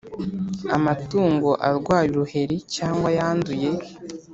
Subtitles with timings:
[0.75, 3.69] amatungo arwaye uruheri cyangwa yanduye